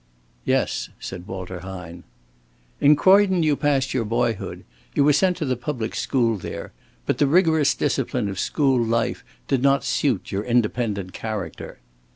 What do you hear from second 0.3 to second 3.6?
"Yes," said Walter Hine. "In Croydon you